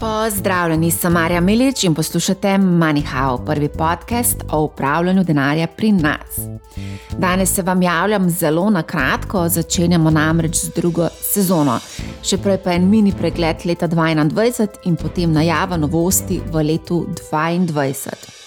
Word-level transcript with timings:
Pozdravljeni, 0.00 0.90
sem 0.90 1.12
Marja 1.12 1.40
Milič 1.40 1.82
in 1.84 1.94
poslušate 1.94 2.48
MoneyHow, 2.58 3.44
prvi 3.46 3.68
podcast 3.68 4.36
o 4.52 4.62
upravljanju 4.64 5.24
denarja 5.24 5.66
pri 5.66 5.92
nas. 5.92 6.38
Danes 7.18 7.54
se 7.54 7.62
vam 7.62 7.82
javljam 7.82 8.30
zelo 8.30 8.70
na 8.70 8.82
kratko, 8.82 9.48
začenjamo 9.48 10.10
namreč 10.10 10.56
z 10.56 10.72
drugo 10.76 11.08
sezono. 11.20 11.78
Še 12.24 12.38
prej 12.40 12.58
pa 12.64 12.72
en 12.72 12.88
mini 12.88 13.12
pregled 13.12 13.66
leta 13.68 13.88
2021 13.88 14.88
in 14.88 14.96
potem 14.96 15.32
najava 15.36 15.76
novosti 15.76 16.40
v 16.46 16.64
letu 16.64 17.02
2022. 17.32 18.40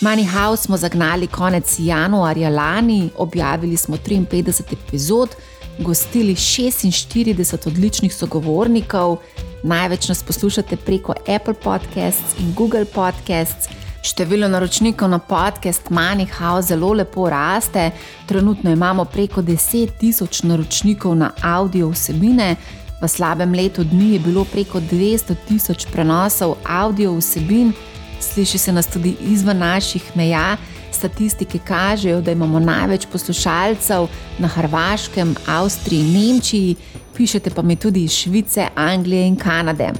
MoneyHow 0.00 0.56
smo 0.56 0.76
zagnali 0.76 1.26
konec 1.26 1.76
januarja 1.78 2.50
lani, 2.50 3.10
objavili 3.16 3.76
smo 3.76 3.96
53 3.96 4.72
epizod, 4.72 5.38
gostili 5.78 6.34
46 6.34 7.66
odličnih 7.66 8.14
sogovornikov. 8.14 9.16
Največ 9.62 10.08
nas 10.08 10.22
poslušate 10.22 10.76
preko 10.76 11.14
Apple 11.26 11.54
Podcasts 11.54 12.38
in 12.40 12.54
Google 12.54 12.84
Podcasts. 12.84 13.68
Število 14.02 14.48
naročnikov 14.48 15.08
na 15.10 15.18
podcast 15.18 15.90
MoneyHow 15.90 16.62
zelo 16.62 16.92
lepo 16.92 17.30
raste. 17.30 17.90
Trenutno 18.26 18.70
imamo 18.70 19.04
preko 19.04 19.42
10 19.42 19.88
tisoč 20.00 20.42
naročnikov 20.42 21.16
na 21.16 21.30
audio 21.42 21.88
vsebine. 21.88 22.56
V 23.02 23.08
slabem 23.08 23.54
letu 23.54 23.84
dni 23.84 24.12
je 24.12 24.18
bilo 24.18 24.44
preko 24.44 24.80
200 24.80 25.34
tisoč 25.48 25.86
prenosov 25.92 26.56
audio 26.66 27.12
vsebin, 27.18 27.72
sliši 28.20 28.58
se 28.58 28.72
nas 28.72 28.86
tudi 28.86 29.16
izven 29.20 29.58
naših 29.58 30.10
meja. 30.14 30.56
Statistike 30.92 31.58
kažejo, 31.58 32.20
da 32.20 32.32
imamo 32.32 32.58
največ 32.58 33.06
poslušalcev 33.12 34.06
na 34.38 34.48
Hrvaškem, 34.48 35.34
Avstriji 35.46 36.02
Nemčiji, 36.02 36.76
pišete 37.16 37.50
pa 37.50 37.62
mi 37.62 37.76
tudi 37.76 38.04
iz 38.04 38.10
Švice, 38.10 38.68
Anglije 38.74 39.26
in 39.26 39.36
Kanade. 39.36 39.92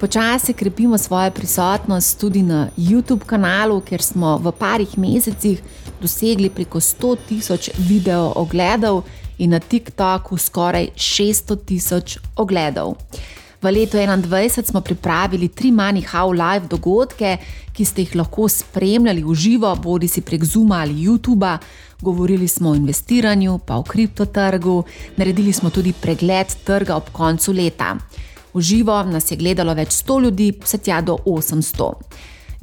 Počasi 0.00 0.52
krepimo 0.52 0.98
svojo 0.98 1.30
prisotnost 1.30 2.20
tudi 2.20 2.42
na 2.42 2.68
YouTube 2.76 3.24
kanalu, 3.26 3.80
kjer 3.80 4.02
smo 4.02 4.38
v 4.38 4.52
parih 4.52 4.98
mesecih 4.98 5.62
dosegli 6.02 6.50
preko 6.50 6.80
100 6.80 7.16
tisoč 7.28 7.70
video 7.78 8.32
ogledov 8.36 9.02
in 9.38 9.50
na 9.50 9.58
TikToku 9.58 10.38
skoraj 10.38 10.88
600 10.96 11.56
tisoč 11.64 12.18
ogledov. 12.36 12.94
V 13.64 13.72
letu 13.72 13.96
2021 13.96 14.62
smo 14.62 14.80
pripravili 14.80 15.48
tri 15.48 15.72
Money 15.72 16.04
How 16.04 16.28
Live 16.32 16.68
dogodke, 16.68 17.38
ki 17.72 17.84
ste 17.84 18.02
jih 18.04 18.16
lahko 18.20 18.44
spremljali 18.48 19.22
v 19.24 19.34
živo, 19.34 19.70
bodi 19.80 20.08
si 20.08 20.20
prek 20.20 20.44
Zuma 20.44 20.82
ali 20.82 21.06
YouTuba. 21.06 21.56
Govorili 22.00 22.48
smo 22.48 22.70
o 22.70 22.74
investiranju, 22.74 23.58
pa 23.64 23.76
o 23.76 23.82
kriptotrgu, 23.82 24.82
naredili 25.16 25.52
smo 25.52 25.70
tudi 25.70 25.92
pregled 25.92 26.52
trga 26.64 26.96
ob 26.96 27.08
koncu 27.12 27.52
leta. 27.52 27.96
V 28.54 28.60
živo 28.60 29.02
nas 29.02 29.30
je 29.30 29.40
gledalo 29.40 29.72
več 29.74 29.96
100 29.96 30.20
ljudi, 30.22 30.52
vse 30.60 30.78
tja 30.78 31.00
do 31.00 31.16
800. 31.24 31.92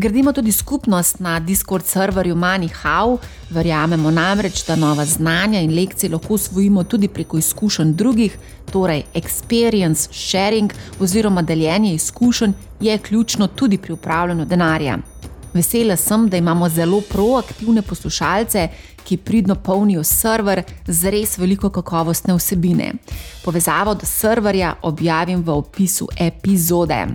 Gradimo 0.02 0.32
tudi 0.34 0.52
skupnost 0.52 1.20
na 1.20 1.40
Discord 1.40 1.86
serverju 1.86 2.36
MoneyHow, 2.36 3.18
verjamemo 3.50 4.12
namreč, 4.12 4.66
da 4.66 4.76
nova 4.76 5.06
znanja 5.06 5.60
in 5.62 5.76
lekcije 5.76 6.10
lahko 6.10 6.34
usvojimo 6.34 6.84
tudi 6.84 7.08
preko 7.08 7.38
izkušenj 7.38 7.94
drugih, 7.94 8.38
torej 8.72 9.04
experience 9.14 10.10
sharing 10.12 10.74
oziroma 11.00 11.42
deljenje 11.42 11.94
izkušenj 11.94 12.54
je 12.80 12.98
ključno 12.98 13.48
tudi 13.48 13.78
pri 13.78 13.94
upravljanju 13.94 14.46
denarja. 14.46 14.98
Vesela 15.54 15.96
sem, 15.96 16.30
da 16.30 16.38
imamo 16.38 16.70
zelo 16.70 17.02
proaktivne 17.02 17.82
poslušalce, 17.82 18.68
ki 19.04 19.18
pridno 19.18 19.56
polnijo 19.56 20.04
server 20.04 20.64
z 20.88 21.10
res 21.10 21.38
veliko 21.38 21.70
kakovostne 21.70 22.34
vsebine. 22.34 22.94
Povezavo 23.46 23.94
do 23.94 24.06
serverja 24.06 24.76
objavim 24.82 25.44
v 25.44 25.50
opisu 25.50 26.08
epizode. 26.18 27.06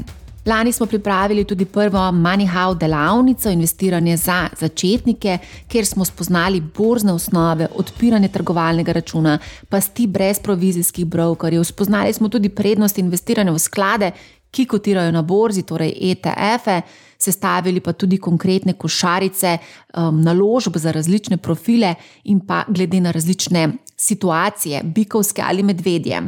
Lani 0.46 0.72
smo 0.72 0.86
pripravili 0.86 1.44
tudi 1.44 1.64
prvo 1.64 1.98
MoneyHow 1.98 2.78
delavnico 2.78 3.50
investiranje 3.50 4.16
za 4.16 4.48
začetnike, 4.58 5.38
kjer 5.68 5.86
smo 5.86 6.04
spoznali 6.04 6.60
borzne 6.60 7.12
osnove, 7.12 7.68
odpiranje 7.74 8.28
trgovalnega 8.28 8.92
računa, 8.92 9.38
pasti 9.68 10.06
brez 10.06 10.38
provizijskih 10.38 11.06
brokerjev. 11.06 11.64
Spoznali 11.64 12.12
smo 12.12 12.28
tudi 12.28 12.48
prednost 12.48 12.98
investiranja 12.98 13.52
v 13.52 13.58
sklade, 13.58 14.10
ki 14.50 14.64
kotirajo 14.66 15.12
na 15.12 15.22
borzi, 15.22 15.62
torej 15.62 15.92
ETF-e, 16.00 16.80
sestavili 17.18 17.80
pa 17.80 17.92
tudi 17.92 18.18
konkretne 18.18 18.72
košarice 18.72 19.58
um, 19.58 20.22
naložb 20.22 20.76
za 20.76 20.92
različne 20.92 21.36
profile 21.36 21.94
in 22.24 22.40
pa 22.46 22.64
glede 22.68 23.00
na 23.00 23.10
različne 23.10 23.72
situacije, 23.96 24.82
bikovske 24.84 25.42
ali 25.42 25.62
medvedje. 25.62 26.22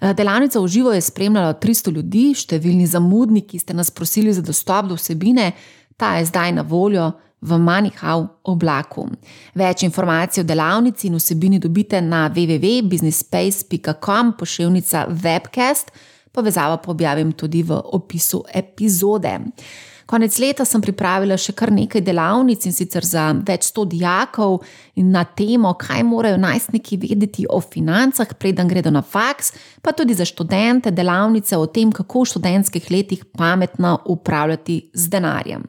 Eh, 0.00 0.14
delavnica 0.14 0.60
v 0.60 0.68
živo 0.68 0.92
je 0.92 1.00
spremljala 1.00 1.54
300 1.54 1.92
ljudi, 1.92 2.34
številni 2.34 2.86
zamudniki 2.88 3.58
ste 3.60 3.74
nas 3.76 3.90
prosili 3.90 4.32
za 4.32 4.42
dostop 4.42 4.86
do 4.88 4.94
vsebine, 4.96 5.52
ta 6.00 6.16
je 6.16 6.24
zdaj 6.24 6.52
na 6.56 6.62
voljo 6.64 7.12
v 7.40 7.56
MoneyHow 7.60 8.28
oblaku. 8.48 9.08
Več 9.54 9.82
informacij 9.84 10.40
o 10.40 10.44
delavnici 10.48 11.06
in 11.08 11.14
vsebini 11.20 11.58
dobite 11.60 12.00
na 12.00 12.30
www.businessspace.com 12.32 14.32
pošiljka 14.40 15.06
webcast, 15.08 15.90
povezavo 16.32 16.76
pa 16.80 16.90
objavim 16.90 17.32
tudi 17.32 17.62
v 17.62 17.72
opisu 17.76 18.44
epizode. 18.54 19.38
Konec 20.10 20.38
leta 20.42 20.64
sem 20.66 20.82
pripravila 20.82 21.36
še 21.38 21.52
kar 21.54 21.70
nekaj 21.70 22.02
delavnic 22.02 22.64
in 22.66 22.74
sicer 22.74 23.04
za 23.06 23.28
več 23.46 23.68
sto 23.70 23.84
dijakov 23.86 24.56
na 24.98 25.22
temo, 25.22 25.70
kaj 25.78 26.02
morajo 26.02 26.40
najstniki 26.42 26.98
vedeti 26.98 27.44
o 27.46 27.60
financah, 27.62 28.32
preden 28.34 28.66
gredo 28.68 28.90
na 28.90 29.04
faks, 29.06 29.52
pa 29.78 29.94
tudi 29.94 30.16
za 30.18 30.26
študente 30.26 30.90
delavnice 30.90 31.54
o 31.56 31.68
tem, 31.70 31.92
kako 31.94 32.24
v 32.24 32.30
študentskih 32.32 32.90
letih 32.90 33.22
pametno 33.38 34.00
upravljati 34.10 34.80
z 34.92 35.12
denarjem. 35.14 35.62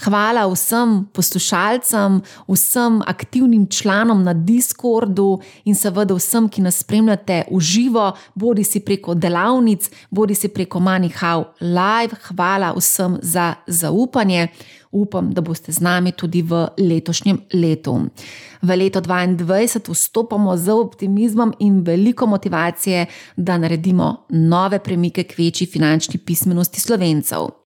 Hvala 0.00 0.46
vsem 0.48 0.94
poslušalcem, 1.12 2.20
vsem 2.48 3.02
aktivnim 3.06 3.66
članom 3.66 4.22
na 4.24 4.32
Discordu 4.32 5.40
in 5.64 5.74
seveda 5.74 6.14
vsem, 6.14 6.46
ki 6.48 6.62
nas 6.62 6.78
spremljate 6.80 7.42
v 7.50 7.60
živo, 7.60 8.06
bodi 8.34 8.64
si 8.64 8.80
preko 8.80 9.18
delavnic, 9.18 9.90
bodi 10.10 10.38
si 10.38 10.48
preko 10.48 10.78
MoneyHow 10.80 11.44
Live. 11.60 12.16
Hvala 12.30 12.72
vsem 12.78 13.18
za 13.22 13.54
zaupanje. 13.80 14.48
Upam, 14.90 15.30
da 15.34 15.40
boste 15.40 15.72
z 15.72 15.80
nami 15.86 16.12
tudi 16.12 16.42
v 16.42 16.64
letošnjem 16.78 17.38
letu. 17.54 17.94
V 18.62 18.76
leto 18.76 19.00
2022 19.00 19.92
vstopamo 19.94 20.56
z 20.56 20.74
optimizmom 20.74 21.54
in 21.58 21.80
veliko 21.86 22.26
motivacije, 22.26 23.06
da 23.36 23.58
naredimo 23.58 24.26
nove 24.28 24.78
premike 24.78 25.24
k 25.24 25.38
večji 25.38 25.66
finančni 25.66 26.18
pismenosti 26.18 26.80
slovencev. 26.80 27.60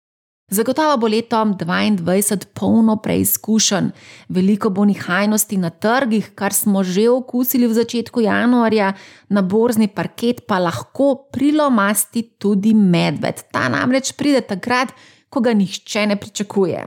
Zagotovo 0.50 0.96
bo 0.96 1.08
leto 1.08 1.36
2022 1.36 2.44
polno 2.54 2.96
preizkušenj, 2.96 3.88
veliko 4.28 4.70
bo 4.70 4.84
nihajnosti 4.84 5.56
na 5.56 5.70
trgih, 5.70 6.30
kar 6.34 6.52
smo 6.52 6.82
že 6.84 7.08
okusili 7.08 7.66
v 7.66 7.72
začetku 7.72 8.20
januarja, 8.20 8.92
na 9.28 9.42
borzni 9.42 9.88
parket 9.88 10.44
pa 10.46 10.58
lahko 10.58 11.26
prilomasti 11.32 12.22
tudi 12.38 12.74
medved. 12.74 13.40
Ta 13.52 13.68
namreč 13.72 14.12
pride 14.12 14.44
takrat, 14.44 14.92
ko 14.92 15.13
ga 15.40 15.54
nihče 15.54 16.06
ne 16.06 16.16
pričakuje. 16.16 16.86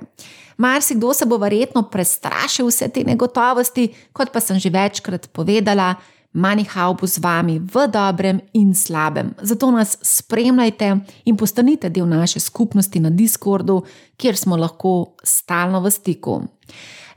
Marsikdo 0.57 1.13
se 1.13 1.25
bo 1.25 1.37
verjetno 1.37 1.83
prestrašil 1.91 2.67
vse 2.67 2.89
te 2.89 3.03
negotovosti, 3.03 3.89
kot 4.13 4.31
pa 4.33 4.39
sem 4.39 4.59
že 4.59 4.69
večkrat 4.69 5.29
povedala. 5.33 5.95
MoneyHow 6.37 6.93
bo 6.99 7.07
z 7.07 7.17
vami 7.17 7.57
v 7.59 7.87
dobrem 7.89 8.39
in 8.53 8.75
slabem. 8.75 9.33
Zato 9.41 9.71
nas 9.71 9.97
spremljajte 10.01 10.99
in 11.25 11.37
postanite 11.37 11.89
del 11.89 12.05
naše 12.05 12.39
skupnosti 12.39 12.99
na 12.99 13.09
Discordu, 13.09 13.81
kjer 14.17 14.37
smo 14.37 14.57
lahko 14.57 15.15
stalno 15.23 15.81
v 15.81 15.91
stiku. 15.91 16.41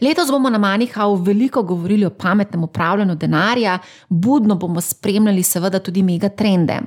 Letos 0.00 0.30
bomo 0.30 0.50
na 0.50 0.58
MoneyHow 0.58 1.24
veliko 1.26 1.62
govorili 1.62 2.04
o 2.06 2.10
pametnem 2.10 2.64
upravljanju 2.64 3.14
denarja, 3.14 3.78
budno 4.08 4.54
bomo 4.54 4.80
spremljali 4.80 5.42
seveda 5.42 5.78
tudi 5.78 6.02
megatrende. 6.02 6.78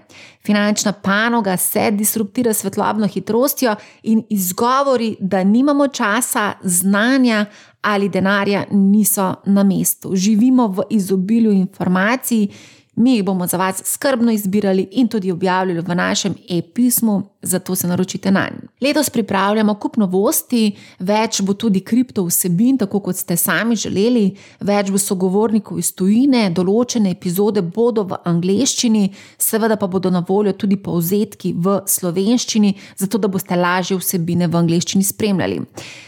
Finančna 0.46 0.92
panoga 0.92 1.58
se 1.58 1.92
disruptira 1.92 2.54
s 2.54 2.58
svetlobno 2.58 3.08
hitrostjo 3.08 3.76
in 4.04 4.24
izgovori, 4.30 5.16
da 5.20 5.44
nimamo 5.44 5.88
časa, 5.88 6.54
znanja 6.64 7.46
ali 7.82 8.10
denarja 8.10 8.66
niso 8.72 9.36
na 9.46 9.64
mestu. 9.64 10.16
Živimo 10.16 10.68
v 10.68 10.82
izobilju 10.90 11.52
informacij 11.52 12.48
Mi 12.96 13.16
jih 13.16 13.24
bomo 13.24 13.48
za 13.48 13.58
vas 13.58 13.82
skrbno 13.86 14.32
izbirali 14.32 14.88
in 14.92 15.08
tudi 15.08 15.32
objavljali 15.32 15.82
v 15.82 15.96
našem 15.96 16.36
e-pismu, 16.50 17.24
zato 17.44 17.76
se 17.76 17.88
naročite 17.88 18.32
na 18.32 18.44
njega. 18.44 18.68
Letos 18.82 19.10
pripravljamo 19.10 19.76
kup 19.76 19.98
novosti, 19.98 20.76
več 21.00 21.42
bo 21.42 21.54
tudi 21.54 21.80
kripto 21.80 22.24
vsebin, 22.26 22.78
tako 22.78 23.00
kot 23.00 23.16
ste 23.16 23.38
sami 23.38 23.76
želeli, 23.76 24.36
več 24.60 24.92
bo 24.92 25.00
sogovornikov 25.00 25.80
iz 25.80 25.94
tujine, 25.96 26.50
določene 26.56 27.12
epizode 27.12 27.62
bodo 27.62 28.04
v 28.08 28.20
angleščini, 28.26 29.06
seveda 29.38 29.78
pa 29.80 29.88
bodo 29.88 30.12
na 30.12 30.24
voljo 30.28 30.54
tudi 30.54 30.78
povzetki 30.78 31.54
v 31.56 31.80
slovenščini, 31.88 32.74
zato 33.00 33.18
da 33.18 33.32
boste 33.32 33.56
lažje 33.56 33.98
vsebine 34.00 34.48
v 34.48 34.60
angleščini 34.64 35.04
spremljali. 35.04 35.62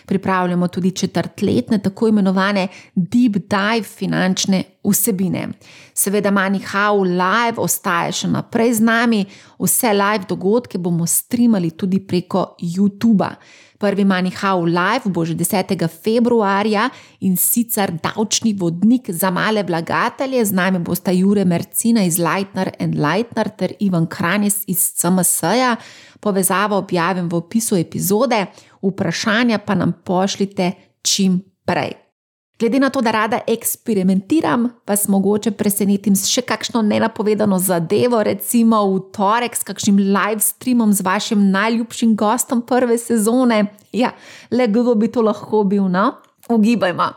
Pripravljamo 0.05 0.67
tudi 0.67 0.91
četrtletne, 0.91 1.79
tako 1.83 2.11
imenovane 2.11 2.67
deep 2.95 3.41
dive 3.49 3.83
finančne 3.83 4.63
vsebine. 4.85 5.47
Seveda, 5.95 6.31
MoneyHow 6.31 7.03
Live 7.07 7.61
ostaje 7.61 8.11
še 8.19 8.27
naprej 8.29 8.73
z 8.79 8.85
nami, 8.85 9.21
Vse 9.59 9.93
live 9.93 10.25
dogodke 10.29 10.77
bomo 10.77 11.07
streamali 11.25 11.71
tudi 11.71 11.99
preko 11.99 12.55
YouTube. 12.61 13.25
Prvi 13.77 14.05
Manihau 14.05 14.65
Live 14.65 15.09
bo 15.09 15.25
že 15.25 15.33
10. 15.35 15.75
februarja 15.89 16.89
in 17.19 17.35
sicer 17.37 17.91
davčni 17.91 18.53
vodnik 18.53 19.09
za 19.09 19.31
male 19.31 19.63
vlagatelje, 19.63 20.45
z 20.45 20.51
nami 20.53 20.79
bosta 20.79 21.11
Jure 21.11 21.45
Mercina 21.45 22.05
iz 22.05 22.17
Lightner 22.17 22.71
and 22.79 22.95
Lightner 22.95 23.49
ter 23.49 23.73
Ivan 23.79 24.07
Kranis 24.07 24.63
iz 24.67 24.93
CMS-ja. 24.95 25.75
Povezavo 26.19 26.77
objavim 26.77 27.27
v 27.29 27.35
opisu 27.35 27.75
epizode, 27.75 28.45
vprašanja 28.81 29.59
pa 29.65 29.75
nam 29.75 29.93
pošljite 30.05 30.71
čim 31.01 31.41
prej. 31.65 32.04
Glede 32.59 32.79
na 32.79 32.89
to, 32.89 33.01
da 33.01 33.11
rada 33.11 33.39
eksperimentiram, 33.47 34.69
vas 34.87 35.07
mogoče 35.07 35.51
presenetim 35.51 36.15
s 36.15 36.29
še 36.31 36.39
kakšno 36.47 36.79
nenapovedano 36.87 37.57
zadevo, 37.59 38.21
recimo 38.23 38.79
v 38.93 39.01
torek 39.11 39.57
s 39.59 39.67
kakšnim 39.67 39.97
live 39.99 40.39
streamom 40.39 40.93
z 40.95 41.03
vašim 41.03 41.49
najljubšim 41.51 42.13
gostom 42.15 42.61
prve 42.63 42.95
sezone. 42.97 43.65
Ja, 43.91 44.13
le 44.51 44.69
kdo 44.71 44.95
bi 44.95 45.11
to 45.11 45.25
lahko 45.27 45.65
bil, 45.67 45.89
no? 45.91 46.13
Ugibajmo. 46.47 47.09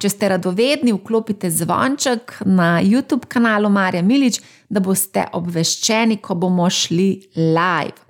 Če 0.00 0.10
ste 0.10 0.32
radovedni, 0.32 0.96
vklopite 0.96 1.50
zvonček 1.52 2.38
na 2.48 2.78
YouTube 2.80 3.28
kanalu 3.28 3.68
Marja 3.68 4.02
Milič, 4.02 4.40
da 4.72 4.80
boste 4.80 5.26
obveščeni, 5.36 6.22
ko 6.24 6.38
bomo 6.40 6.70
šli 6.72 7.10
live. 7.36 8.03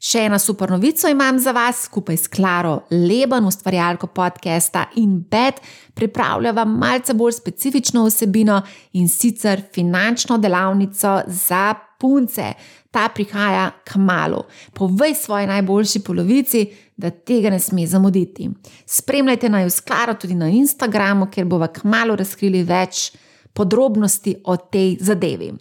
Še 0.00 0.22
ena 0.30 0.38
super 0.40 0.70
novica 0.72 1.10
imam 1.12 1.36
za 1.36 1.52
vas, 1.52 1.82
skupaj 1.84 2.16
s 2.16 2.30
Klaro 2.32 2.86
Leban, 2.88 3.44
ustvarjalko 3.44 4.08
podcasta 4.16 4.86
in 4.96 5.18
Bed, 5.28 5.58
pripravlja 5.92 6.54
vam 6.56 6.72
malce 6.80 7.12
bolj 7.12 7.34
specifično 7.36 8.06
vsebino 8.06 8.62
in 8.96 9.10
sicer 9.12 9.60
finančno 9.74 10.38
delavnico 10.40 11.18
za 11.28 11.74
punce. 12.00 12.54
Ta 12.90 13.10
prihaja 13.12 13.68
k 13.84 14.00
malu. 14.00 14.40
Povej 14.72 15.14
svoji 15.20 15.46
najboljši 15.52 16.00
polovici, 16.00 16.64
da 16.96 17.10
tega 17.10 17.52
ne 17.52 17.60
sme 17.60 17.84
zamuditi. 17.86 18.48
Spremljajte 18.86 19.52
naj 19.52 19.68
jo 19.68 19.70
s 19.70 19.84
Klaro 19.84 20.16
tudi 20.16 20.34
na 20.34 20.48
Instagramu, 20.48 21.28
kjer 21.28 21.44
bomo 21.44 21.68
k 21.68 21.84
malu 21.84 22.16
razkrili 22.16 22.64
več 22.64 23.10
podrobnosti 23.52 24.34
o 24.44 24.56
tej 24.56 24.96
zadevi. 25.00 25.52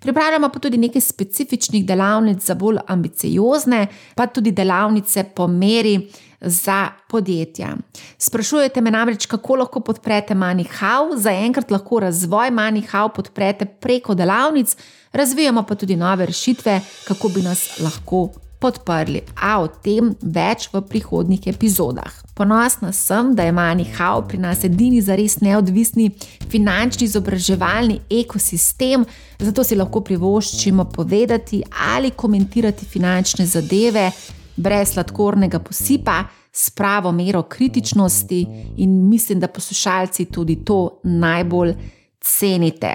Pripravljamo 0.00 0.48
pa 0.48 0.58
tudi 0.58 0.76
nekaj 0.76 1.00
specifičnih 1.00 1.86
delavnic 1.86 2.44
za 2.44 2.54
bolj 2.54 2.78
ambiciozne, 2.86 3.86
pa 4.14 4.26
tudi 4.26 4.52
delavnice 4.52 5.24
po 5.34 5.46
meri 5.46 6.08
za 6.40 6.88
podjetja. 7.08 7.76
Sprašujete 8.18 8.80
me 8.80 8.90
namreč, 8.90 9.26
kako 9.26 9.56
lahko 9.56 9.80
podprete 9.80 10.34
MoneyHow. 10.34 11.16
Zaenkrat 11.16 11.70
lahko 11.70 12.00
razvoj 12.00 12.50
MoneyHow 12.50 13.08
podprete 13.14 13.64
preko 13.64 14.14
delavnic, 14.14 14.76
razvijamo 15.12 15.62
pa 15.62 15.74
tudi 15.74 15.96
nove 15.96 16.26
rešitve, 16.26 16.80
kako 17.08 17.28
bi 17.28 17.42
nas 17.42 17.80
lahko 17.80 18.26
podprli, 18.26 18.47
a 18.60 19.60
o 19.60 19.68
tem 19.68 20.14
več 20.22 20.68
v 20.72 20.82
prihodnjih 20.82 21.46
epizodah. 21.46 22.10
Ponosna 22.34 22.92
sem, 22.92 23.34
da 23.34 23.44
je 23.46 23.52
MoneyHow 23.52 24.26
pri 24.28 24.38
nas 24.38 24.64
edini 24.64 25.00
zares 25.02 25.40
neodvisni 25.40 26.10
finančni 26.50 27.06
izobraževalni 27.06 28.00
ekosistem, 28.10 29.04
zato 29.38 29.64
si 29.64 29.78
lahko 29.78 30.00
privoščimo 30.00 30.84
povedati 30.84 31.62
ali 31.94 32.10
komentirati 32.10 32.84
finančne 32.86 33.46
zadeve 33.46 34.10
brez 34.56 34.94
sladkornega 34.94 35.58
posipa. 35.58 36.24
S 36.58 36.72
pravo 36.74 37.12
mero 37.12 37.44
kritičnosti, 37.46 38.38
in 38.82 38.94
mislim, 39.08 39.38
da 39.38 39.46
poslušalci 39.46 40.24
tudi 40.32 40.56
to 40.64 40.98
najbolj 41.04 41.74
cenite. 42.28 42.92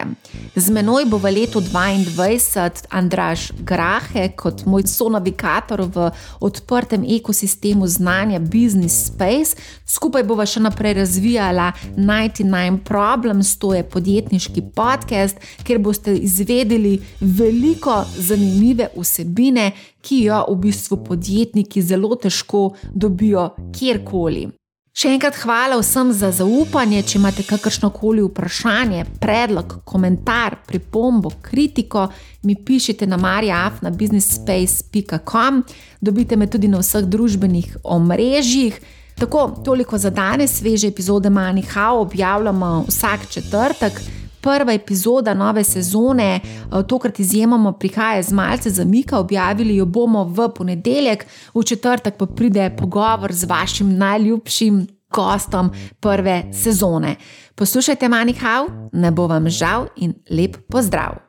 Z 0.56 0.69
menoj 0.69 1.09
bo 1.09 1.18
v 1.18 1.33
letu 1.33 1.57
2022 1.57 2.85
Andraš 2.94 3.50
Grahe 3.65 4.30
kot 4.38 4.65
moj 4.69 4.85
sonavigator 4.85 5.81
v 5.89 6.12
odprtem 6.39 7.01
ekosistemu 7.01 7.88
znanja 7.88 8.39
Business 8.39 9.09
Space. 9.09 9.57
Skupaj 9.85 10.24
bova 10.24 10.45
še 10.45 10.62
naprej 10.62 10.94
razvijala 11.01 11.71
99 11.97 12.85
Problems, 12.85 13.57
to 13.57 13.74
je 13.74 13.83
podjetniški 13.83 14.62
podcast, 14.75 15.41
kjer 15.65 15.81
boste 15.81 16.13
izvedeli 16.13 17.00
veliko 17.19 18.03
zanimive 18.18 18.91
vsebine, 18.94 19.71
ki 20.03 20.27
jo 20.27 20.44
v 20.51 20.59
bistvu 20.68 21.00
podjetniki 21.07 21.81
zelo 21.81 22.15
težko 22.15 22.74
dobijo 22.94 23.53
kjerkoli. 23.74 24.51
Še 24.94 25.10
enkrat 25.10 25.34
hvala 25.42 25.80
vsem 25.81 26.12
za 26.13 26.30
zaupanje. 26.38 27.01
Če 27.01 27.18
imate 27.18 27.42
kakršno 27.48 27.90
koli 27.95 28.22
vprašanje, 28.22 29.06
predlog, 29.18 29.81
komentar, 29.90 30.56
pripombo, 30.68 31.31
kritiko, 31.42 32.07
mi 32.45 32.54
pišite 32.56 33.07
na 33.10 33.18
marjafnabusinessspace.com. 33.18 35.63
Dobite 35.98 36.38
me 36.38 36.45
tudi 36.45 36.69
na 36.69 36.78
vseh 36.84 37.10
družbenih 37.10 37.78
omrežjih. 37.84 38.78
Tako, 39.18 39.57
toliko 39.66 39.98
za 39.98 40.10
danes, 40.13 40.60
sveže 40.60 40.88
epizode 40.94 41.30
Manihao 41.30 42.01
objavljamo 42.06 42.86
vsak 42.88 43.19
četrtek 43.34 44.01
prva 44.44 44.74
epizoda 44.74 45.34
nove 45.34 45.63
sezone, 45.63 46.40
eh, 46.44 46.84
tokrat 46.88 47.19
izjemoma 47.19 47.74
prihaja 47.74 48.24
z 48.24 48.34
malce 48.34 48.69
zamika, 48.69 49.19
objavili 49.19 49.75
jo 49.75 49.86
bomo 49.86 50.24
v 50.24 50.50
ponedeljek, 50.56 51.25
v 51.54 51.63
četrtek 51.63 52.18
pa 52.18 52.25
pride 52.25 52.75
pogovor 52.78 53.34
z 53.34 53.45
vašim 53.45 53.98
najljubšim 53.98 54.88
gostom 55.13 55.72
prve 56.00 56.44
sezone. 56.54 57.16
Poslušajte, 57.56 58.10
Manihau, 58.10 58.68
ne 58.92 59.12
bo 59.12 59.28
vam 59.28 59.50
žal 59.50 59.88
in 59.95 60.13
lep 60.30 60.57
pozdrav! 60.68 61.24